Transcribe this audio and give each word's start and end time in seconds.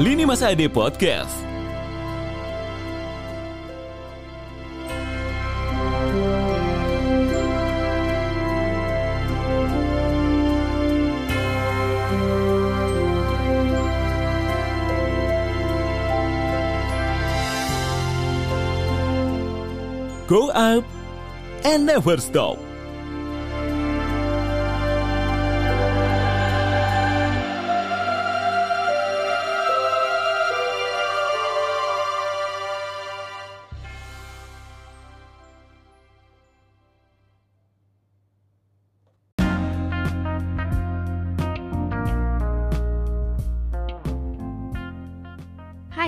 Lini 0.00 0.24
Masa 0.24 0.48
Ade 0.48 0.64
Podcast. 0.72 1.28
Go 20.26 20.48
up 20.48 20.84
and 21.62 21.84
never 21.84 22.16
stop. 22.16 22.69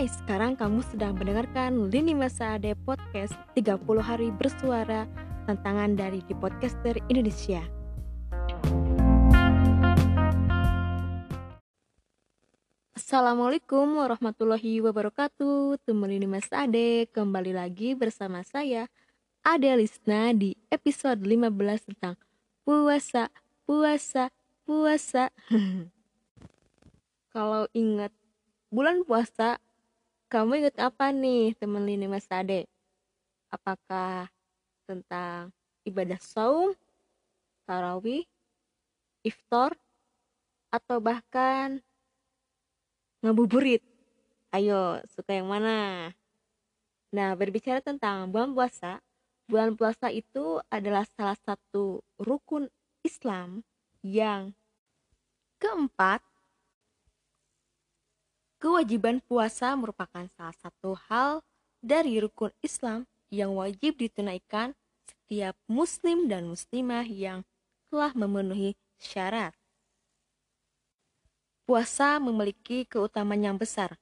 Hai, 0.03 0.11
sekarang 0.11 0.59
kamu 0.59 0.83
sedang 0.91 1.15
mendengarkan 1.15 1.87
Lini 1.87 2.11
Masa 2.11 2.59
Ade 2.59 2.75
Podcast 2.75 3.39
30 3.55 3.79
Hari 4.03 4.35
Bersuara 4.35 5.07
Tantangan 5.47 5.95
dari 5.95 6.19
di 6.27 6.35
Podcaster 6.35 6.99
Indonesia. 7.07 7.63
Assalamualaikum 12.99 14.03
warahmatullahi 14.03 14.83
wabarakatuh. 14.83 15.79
Teman 15.87 16.11
Lini 16.11 16.27
Masa 16.27 16.67
Ade 16.67 17.07
Kembali 17.15 17.55
lagi 17.55 17.95
bersama 17.95 18.43
saya 18.43 18.91
Ade 19.47 19.71
Lisna 19.79 20.35
di 20.35 20.59
episode 20.75 21.23
15 21.23 21.95
tentang 21.95 22.19
Puasa, 22.67 23.31
puasa, 23.63 24.35
puasa. 24.67 25.31
Kalau 27.39 27.71
ingat 27.71 28.11
bulan 28.67 29.07
puasa 29.07 29.63
kamu 30.33 30.65
ingat 30.65 30.81
apa 30.81 31.13
nih 31.13 31.53
teman 31.61 31.85
Lini 31.85 32.09
Mas 32.09 32.25
Ade? 32.33 32.65
Apakah 33.53 34.33
tentang 34.89 35.53
ibadah 35.85 36.17
saum, 36.25 36.73
tarawih, 37.69 38.25
iftar, 39.21 39.77
atau 40.73 41.05
bahkan 41.05 41.85
ngabuburit? 43.21 43.85
Ayo, 44.57 45.05
suka 45.13 45.37
yang 45.37 45.53
mana? 45.53 46.09
Nah, 47.13 47.37
berbicara 47.37 47.85
tentang 47.85 48.33
bulan 48.33 48.57
puasa, 48.57 49.05
bulan 49.45 49.77
puasa 49.77 50.09
itu 50.09 50.65
adalah 50.73 51.05
salah 51.13 51.37
satu 51.45 52.01
rukun 52.17 52.73
Islam 53.05 53.61
yang 54.01 54.57
keempat 55.61 56.25
Kewajiban 58.63 59.19
puasa 59.27 59.75
merupakan 59.75 60.23
salah 60.39 60.55
satu 60.55 60.95
hal 61.11 61.43
dari 61.83 62.23
rukun 62.23 62.55
Islam 62.63 63.11
yang 63.27 63.59
wajib 63.59 63.99
ditunaikan 63.99 64.79
setiap 65.03 65.59
muslim 65.67 66.31
dan 66.31 66.47
muslimah 66.47 67.03
yang 67.03 67.43
telah 67.91 68.15
memenuhi 68.15 68.79
syarat. 69.03 69.51
Puasa 71.67 72.23
memiliki 72.23 72.87
keutamaan 72.87 73.43
yang 73.43 73.59
besar. 73.59 73.99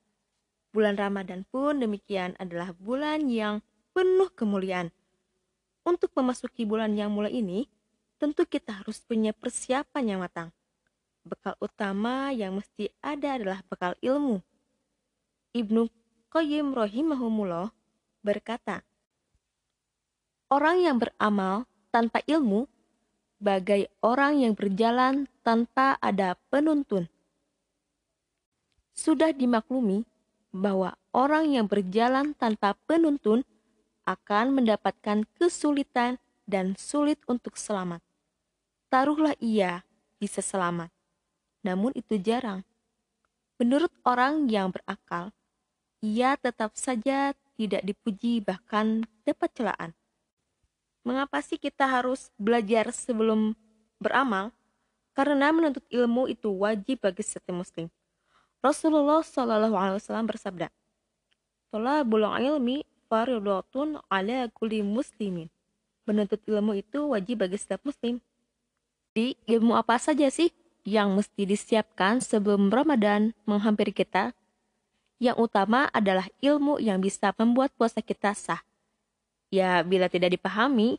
Bulan 0.76 1.00
Ramadan 1.00 1.48
pun 1.48 1.80
demikian 1.80 2.36
adalah 2.36 2.76
bulan 2.76 3.32
yang 3.32 3.64
penuh 3.96 4.28
kemuliaan. 4.28 4.92
Untuk 5.88 6.12
memasuki 6.12 6.68
bulan 6.68 6.92
yang 6.92 7.08
mulai 7.08 7.32
ini, 7.32 7.64
tentu 8.20 8.44
kita 8.44 8.84
harus 8.84 9.00
punya 9.00 9.32
persiapan 9.32 10.04
yang 10.04 10.20
matang. 10.20 10.52
Bekal 11.24 11.56
utama 11.64 12.28
yang 12.36 12.60
mesti 12.60 12.92
ada 13.00 13.40
adalah 13.40 13.64
bekal 13.64 13.96
ilmu. 14.04 14.49
Ibnu 15.50 15.90
Qayyim 16.30 16.78
rahimahumullah 16.78 17.74
berkata, 18.22 18.86
Orang 20.46 20.78
yang 20.78 21.02
beramal 21.02 21.66
tanpa 21.90 22.22
ilmu 22.22 22.70
bagai 23.42 23.90
orang 23.98 24.38
yang 24.38 24.54
berjalan 24.54 25.26
tanpa 25.42 25.98
ada 25.98 26.38
penuntun. 26.54 27.10
Sudah 28.94 29.34
dimaklumi 29.34 30.06
bahwa 30.54 30.94
orang 31.10 31.50
yang 31.50 31.66
berjalan 31.66 32.30
tanpa 32.38 32.78
penuntun 32.86 33.42
akan 34.06 34.54
mendapatkan 34.54 35.26
kesulitan 35.34 36.22
dan 36.46 36.78
sulit 36.78 37.18
untuk 37.26 37.58
selamat. 37.58 37.98
Taruhlah 38.86 39.34
ia 39.42 39.82
bisa 40.22 40.46
selamat, 40.46 40.94
namun 41.66 41.90
itu 41.98 42.22
jarang. 42.22 42.62
Menurut 43.58 43.90
orang 44.06 44.46
yang 44.46 44.70
berakal, 44.70 45.34
ia 46.00 46.36
tetap 46.40 46.72
saja 46.76 47.36
tidak 47.60 47.84
dipuji 47.84 48.40
bahkan 48.40 49.04
dapat 49.24 49.52
celaan. 49.52 49.90
Mengapa 51.04 51.40
sih 51.40 51.56
kita 51.56 51.88
harus 51.88 52.32
belajar 52.36 52.92
sebelum 52.92 53.56
beramal? 54.00 54.52
Karena 55.12 55.52
menuntut 55.52 55.84
ilmu 55.92 56.28
itu 56.28 56.48
wajib 56.52 57.04
bagi 57.04 57.20
setiap 57.20 57.52
muslim. 57.52 57.92
Rasulullah 58.60 59.24
Shallallahu 59.24 59.76
Alaihi 59.76 59.96
Wasallam 60.00 60.28
bersabda, 60.28 60.68
"Tolabul 61.72 62.24
ilmi 62.24 62.84
fardhatun 63.08 64.00
ala 64.08 64.48
kulli 64.52 64.84
muslimin." 64.84 65.48
Menuntut 66.04 66.40
ilmu 66.44 66.76
itu 66.76 67.12
wajib 67.12 67.44
bagi 67.44 67.56
setiap 67.60 67.80
muslim. 67.84 68.20
Di 69.12 69.36
ilmu 69.48 69.76
apa 69.76 69.96
saja 70.00 70.28
sih 70.28 70.52
yang 70.84 71.12
mesti 71.16 71.44
disiapkan 71.44 72.24
sebelum 72.24 72.72
Ramadan 72.72 73.36
menghampiri 73.44 73.92
kita? 73.92 74.32
Yang 75.20 75.52
utama 75.52 75.86
adalah 75.92 76.24
ilmu 76.40 76.80
yang 76.80 77.04
bisa 77.04 77.36
membuat 77.36 77.68
puasa 77.76 78.00
kita 78.00 78.32
sah. 78.32 78.64
Ya, 79.52 79.84
bila 79.84 80.08
tidak 80.08 80.32
dipahami, 80.32 80.96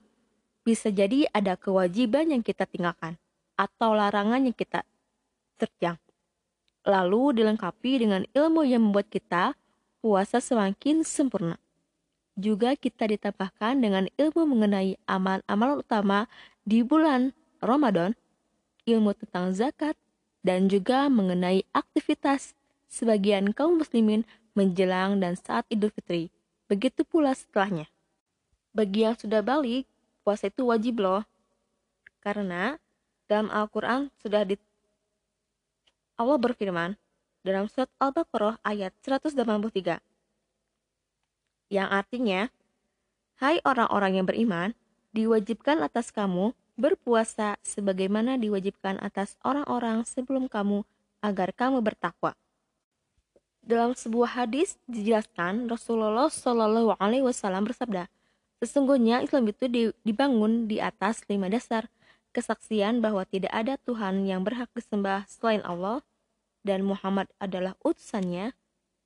bisa 0.62 0.94
jadi 0.94 1.26
ada 1.34 1.58
kewajiban 1.58 2.30
yang 2.30 2.46
kita 2.46 2.70
tinggalkan 2.70 3.18
atau 3.58 3.98
larangan 3.98 4.46
yang 4.46 4.54
kita 4.54 4.86
terjang. 5.58 5.98
Lalu 6.86 7.42
dilengkapi 7.42 7.92
dengan 8.06 8.22
ilmu 8.30 8.62
yang 8.62 8.86
membuat 8.86 9.10
kita 9.10 9.58
puasa 10.06 10.38
semakin 10.38 11.02
sempurna. 11.02 11.58
Juga 12.38 12.78
kita 12.78 13.10
ditambahkan 13.10 13.82
dengan 13.82 14.06
ilmu 14.22 14.46
mengenai 14.46 15.02
amal-amal 15.10 15.82
utama 15.82 16.30
di 16.62 16.86
bulan 16.86 17.34
Ramadan, 17.58 18.14
ilmu 18.86 19.18
tentang 19.18 19.54
zakat, 19.54 19.98
dan 20.42 20.70
juga 20.70 21.06
mengenai 21.10 21.66
aktivitas 21.74 22.58
sebagian 22.92 23.56
kaum 23.56 23.80
muslimin 23.80 24.28
menjelang 24.52 25.24
dan 25.24 25.40
saat 25.40 25.64
Idul 25.72 25.96
Fitri. 25.96 26.28
Begitu 26.68 27.08
pula 27.08 27.32
setelahnya. 27.32 27.88
Bagi 28.76 29.08
yang 29.08 29.16
sudah 29.16 29.40
balik, 29.40 29.88
puasa 30.28 30.52
itu 30.52 30.68
wajib 30.68 31.00
loh. 31.00 31.24
Karena 32.20 32.76
dalam 33.32 33.48
Al-Quran 33.48 34.12
sudah 34.20 34.44
di 34.44 34.60
Allah 36.20 36.38
berfirman 36.38 37.00
dalam 37.42 37.66
surat 37.72 37.90
Al-Baqarah 37.98 38.60
ayat 38.62 38.94
183 39.02 40.04
yang 41.72 41.88
artinya 41.88 42.52
Hai 43.42 43.58
orang-orang 43.66 44.22
yang 44.22 44.30
beriman, 44.30 44.78
diwajibkan 45.18 45.82
atas 45.82 46.14
kamu 46.14 46.54
berpuasa 46.78 47.58
sebagaimana 47.66 48.38
diwajibkan 48.38 49.02
atas 49.02 49.34
orang-orang 49.42 50.06
sebelum 50.06 50.46
kamu 50.46 50.86
agar 51.26 51.50
kamu 51.50 51.82
bertakwa. 51.82 52.38
Dalam 53.62 53.94
sebuah 53.94 54.42
hadis 54.42 54.82
dijelaskan 54.90 55.70
Rasulullah 55.70 56.34
Shallallahu 56.34 56.98
Alaihi 56.98 57.22
Wasallam 57.22 57.70
bersabda, 57.70 58.10
sesungguhnya 58.58 59.22
Islam 59.22 59.46
itu 59.54 59.70
dibangun 60.02 60.66
di 60.66 60.82
atas 60.82 61.22
lima 61.30 61.46
dasar 61.46 61.86
kesaksian 62.34 63.04
bahwa 63.04 63.22
tidak 63.28 63.54
ada 63.54 63.78
Tuhan 63.86 64.26
yang 64.26 64.42
berhak 64.42 64.72
disembah 64.74 65.30
selain 65.30 65.62
Allah 65.62 66.02
dan 66.66 66.86
Muhammad 66.86 67.30
adalah 67.38 67.78
utusannya, 67.86 68.56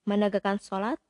menegakkan 0.07 0.61
sholat, 0.61 1.01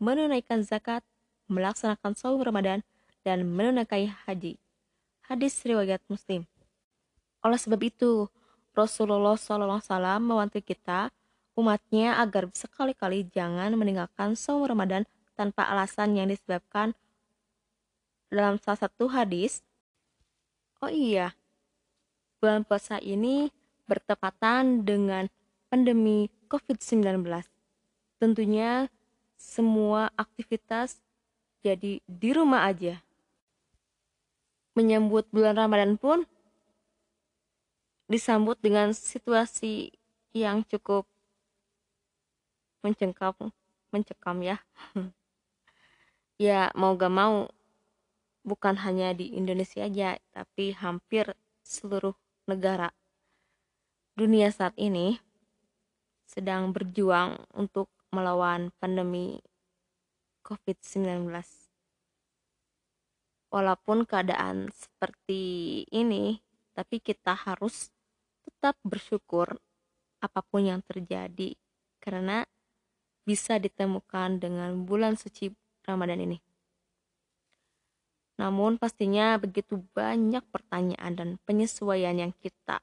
menunaikan 0.00 0.60
zakat, 0.60 1.04
melaksanakan 1.46 2.12
saum 2.16 2.40
Ramadan, 2.40 2.84
dan 3.22 3.44
menunaikan 3.44 4.12
haji. 4.26 4.56
Hadis 5.24 5.60
riwayat 5.62 6.02
Muslim. 6.10 6.48
Oleh 7.40 7.60
sebab 7.60 7.80
itu, 7.80 8.26
Rasulullah 8.74 9.36
SAW 9.38 9.80
mewanti 10.20 10.64
kita 10.64 11.12
umatnya 11.60 12.16
agar 12.16 12.48
sekali-kali 12.56 13.28
jangan 13.28 13.76
meninggalkan 13.76 14.32
saum 14.32 14.64
Ramadan 14.64 15.04
tanpa 15.36 15.68
alasan 15.68 16.16
yang 16.16 16.32
disebabkan 16.32 16.96
dalam 18.32 18.56
salah 18.64 18.88
satu 18.88 19.12
hadis. 19.12 19.60
Oh 20.80 20.88
iya, 20.88 21.36
bulan 22.40 22.64
puasa 22.64 22.96
ini 23.04 23.52
bertepatan 23.84 24.86
dengan 24.88 25.28
pandemi 25.68 26.32
COVID-19. 26.48 27.20
tentunya 28.20 28.92
semua 29.40 30.12
aktivitas 30.12 31.00
jadi 31.64 32.04
di 32.04 32.30
rumah 32.36 32.68
aja. 32.68 33.00
Menyambut 34.76 35.24
bulan 35.32 35.56
Ramadan 35.56 35.96
pun 35.96 36.28
disambut 38.12 38.60
dengan 38.60 38.92
situasi 38.92 39.88
yang 40.36 40.66
cukup 40.68 41.08
mencengkam, 42.80 43.34
mencekam 43.92 44.36
ya. 44.40 44.56
ya 46.40 46.72
mau 46.76 46.96
gak 46.96 47.12
mau 47.12 47.48
bukan 48.44 48.76
hanya 48.80 49.12
di 49.12 49.36
Indonesia 49.36 49.84
aja, 49.84 50.16
tapi 50.32 50.72
hampir 50.72 51.36
seluruh 51.60 52.16
negara 52.48 52.90
dunia 54.16 54.50
saat 54.50 54.74
ini 54.76 55.20
sedang 56.26 56.70
berjuang 56.70 57.40
untuk 57.54 57.90
melawan 58.10 58.74
pandemi 58.78 59.38
COVID-19. 60.46 61.30
Walaupun 63.50 64.06
keadaan 64.06 64.70
seperti 64.70 65.82
ini, 65.90 66.38
tapi 66.70 67.02
kita 67.02 67.34
harus 67.34 67.90
tetap 68.46 68.78
bersyukur 68.86 69.58
apa 70.22 70.40
pun 70.44 70.62
yang 70.68 70.80
terjadi 70.86 71.56
karena 71.98 72.46
bisa 73.30 73.62
ditemukan 73.62 74.42
dengan 74.42 74.74
bulan 74.82 75.14
suci 75.14 75.54
Ramadan 75.86 76.26
ini. 76.26 76.42
Namun 78.42 78.74
pastinya 78.74 79.38
begitu 79.38 79.86
banyak 79.94 80.42
pertanyaan 80.50 81.14
dan 81.14 81.28
penyesuaian 81.46 82.18
yang 82.18 82.34
kita 82.42 82.82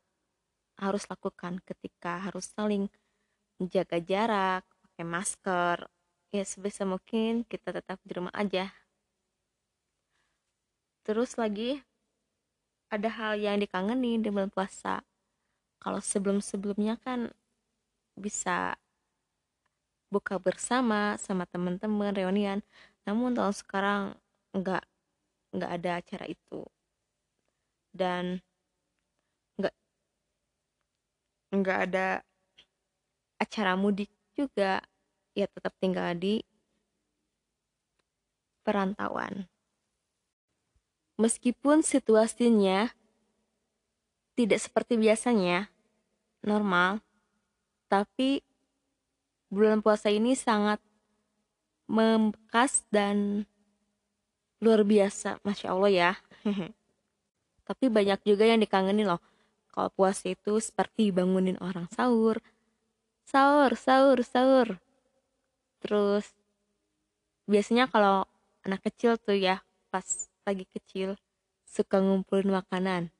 harus 0.79 1.03
lakukan 1.11 1.59
ketika 1.67 2.23
harus 2.23 2.47
saling 2.55 2.87
menjaga 3.59 3.99
jarak, 3.99 4.63
pakai 4.87 5.03
masker. 5.03 5.77
Ya 6.31 6.47
sebisa 6.47 6.87
mungkin 6.87 7.43
kita 7.43 7.75
tetap 7.75 7.99
di 8.07 8.11
rumah 8.15 8.31
aja. 8.31 8.71
Terus 11.03 11.35
lagi 11.35 11.83
ada 12.87 13.11
hal 13.11 13.35
yang 13.35 13.59
dikangeni 13.59 14.15
di 14.23 14.31
bulan 14.31 14.47
puasa 14.47 15.03
kalau 15.83 15.99
sebelum-sebelumnya 15.99 16.95
kan 17.03 17.35
bisa 18.15 18.79
buka 20.07 20.39
bersama 20.39 21.15
sama 21.19 21.43
teman-teman 21.47 22.15
reunian. 22.15 22.59
Namun 23.03 23.35
tahun 23.35 23.55
sekarang 23.55 24.01
nggak 24.55 24.83
nggak 25.55 25.71
ada 25.71 25.91
acara 25.99 26.25
itu. 26.27 26.61
Dan 27.91 28.39
nggak 29.59 29.75
nggak 31.55 31.79
ada 31.89 32.07
acara 33.39 33.73
mudik 33.79 34.11
juga. 34.35 34.83
Ya 35.37 35.45
tetap 35.45 35.77
tinggal 35.77 36.17
di 36.17 36.41
perantauan. 38.65 39.47
Meskipun 41.17 41.81
situasinya 41.81 42.93
tidak 44.37 44.61
seperti 44.61 45.01
biasanya, 45.01 45.73
normal, 46.45 47.01
tapi 47.89 48.45
bulan 49.47 49.79
puasa 49.79 50.11
ini 50.11 50.35
sangat 50.35 50.81
membekas 51.87 52.83
dan 52.91 53.47
luar 54.59 54.83
biasa, 54.83 55.39
masya 55.45 55.71
Allah 55.71 55.91
ya. 55.91 56.11
tapi 57.67 57.91
banyak 57.91 58.23
juga 58.23 58.47
yang 58.47 58.63
dikangeni 58.63 59.03
loh. 59.03 59.19
Kalau 59.75 59.91
puasa 59.93 60.31
itu 60.31 60.57
seperti 60.57 61.11
bangunin 61.11 61.59
orang 61.61 61.85
sahur, 61.91 62.39
sahur, 63.27 63.75
sahur, 63.75 64.23
sahur. 64.23 64.67
Terus 65.83 66.25
biasanya 67.45 67.91
kalau 67.91 68.25
anak 68.63 68.81
kecil 68.87 69.19
tuh 69.19 69.37
ya 69.37 69.61
pas 69.91 70.03
lagi 70.47 70.65
kecil 70.71 71.19
suka 71.67 71.99
ngumpulin 71.99 72.49
makanan 72.51 73.11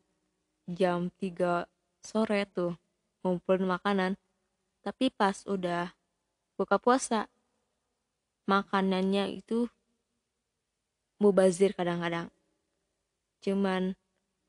jam 0.68 1.12
3 1.20 1.68
sore 2.04 2.44
tuh 2.52 2.76
ngumpulin 3.24 3.68
makanan 3.68 4.20
tapi 4.84 5.08
pas 5.12 5.48
udah 5.48 5.96
buka 6.58 6.82
puasa. 6.82 7.30
Makanannya 8.50 9.38
itu 9.38 9.70
mubazir 11.22 11.78
kadang-kadang. 11.78 12.34
Cuman 13.46 13.94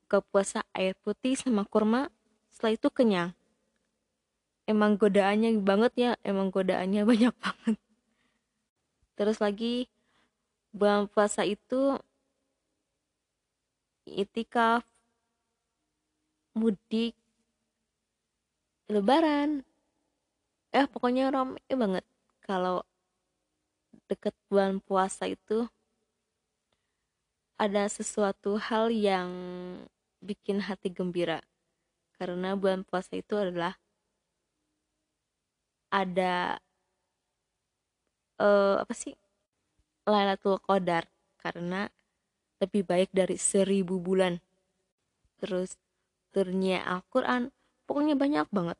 buka 0.05 0.25
puasa 0.25 0.65
air 0.73 0.97
putih 1.05 1.37
sama 1.37 1.63
kurma 1.69 2.09
setelah 2.49 2.73
itu 2.73 2.89
kenyang. 2.89 3.31
Emang 4.65 4.97
godaannya 4.97 5.61
banget 5.61 5.93
ya 5.97 6.11
emang 6.25 6.49
godaannya 6.49 7.05
banyak 7.11 7.33
banget. 7.37 7.77
Terus 9.13 9.37
lagi 9.37 9.85
bulan 10.73 11.09
puasa 11.09 11.45
itu 11.45 11.97
itikaf 14.09 14.81
mudik 16.57 17.13
lebaran 18.89 19.61
eh 20.73 20.85
pokoknya 20.85 21.33
rame 21.33 21.59
banget. 21.69 22.05
Kalau 22.45 22.85
deket 24.09 24.33
bulan 24.49 24.81
puasa 24.81 25.29
itu 25.29 25.69
ada 27.59 27.85
sesuatu 27.91 28.57
hal 28.57 28.89
yang 28.93 29.29
bikin 30.21 30.63
hati 30.63 30.89
gembira. 30.93 31.41
Karena 32.17 32.53
bulan 32.55 32.83
puasa 32.83 33.15
itu 33.15 33.33
adalah 33.35 33.75
ada 35.89 36.59
uh, 38.37 38.81
apa 38.83 38.93
sih? 38.93 39.13
Lailatul 40.05 40.61
Qadar. 40.61 41.09
Karena 41.39 41.87
lebih 42.59 42.83
baik 42.83 43.09
dari 43.15 43.39
seribu 43.39 43.97
bulan. 43.97 44.43
Terus 45.39 45.79
turunnya 46.29 46.83
Al-Quran 46.85 47.49
pokoknya 47.89 48.13
banyak 48.13 48.47
banget 48.53 48.77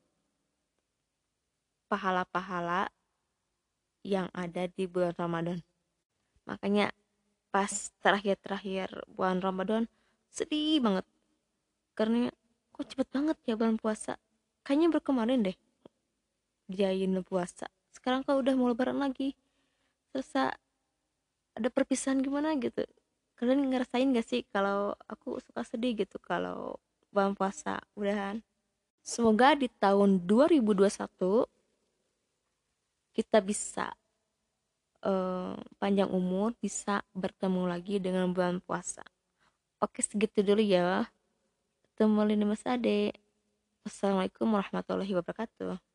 pahala-pahala 1.90 2.94
yang 4.06 4.30
ada 4.32 4.70
di 4.70 4.86
bulan 4.86 5.18
Ramadan. 5.18 5.60
Makanya 6.46 6.94
pas 7.50 7.90
terakhir-terakhir 8.06 9.10
bulan 9.10 9.42
Ramadan 9.42 9.90
sedih 10.30 10.80
banget. 10.80 11.04
Karena 11.98 12.30
kok 12.72 12.86
cepet 12.88 13.10
banget 13.10 13.38
ya 13.50 13.58
bulan 13.58 13.76
puasa? 13.82 14.16
Kayaknya 14.64 14.88
berkemarin 14.94 15.42
deh 15.50 15.58
jayin 16.70 17.18
puasa. 17.26 17.66
Sekarang 17.90 18.22
kalau 18.22 18.46
udah 18.46 18.54
mau 18.54 18.70
lebaran 18.70 19.02
lagi. 19.02 19.34
Terus 20.14 20.30
ada 21.58 21.68
perpisahan 21.74 22.22
gimana 22.22 22.54
gitu? 22.62 22.86
Kalian 23.36 23.68
ngerasain 23.74 24.14
gak 24.14 24.28
sih 24.30 24.46
kalau 24.54 24.94
aku 25.10 25.42
suka 25.42 25.66
sedih 25.66 25.98
gitu 26.06 26.22
kalau 26.22 26.78
bulan 27.10 27.34
puasa 27.34 27.82
udahan? 27.98 28.46
Semoga 29.02 29.58
di 29.58 29.66
tahun 29.82 30.30
2021 30.30 31.50
kita 33.20 33.44
bisa 33.44 33.92
uh, 35.04 35.60
panjang 35.76 36.08
umur 36.08 36.56
bisa 36.64 37.04
bertemu 37.12 37.68
lagi 37.68 38.00
dengan 38.00 38.32
bulan 38.32 38.64
puasa. 38.64 39.04
Oke 39.84 40.00
segitu 40.00 40.40
dulu 40.40 40.64
ya. 40.64 41.04
Ketemu 41.84 42.32
lini 42.32 42.46
mas 42.48 42.64
ade 42.64 43.12
wassalamualaikum 43.84 44.48
warahmatullahi 44.48 45.12
wabarakatuh 45.20 45.89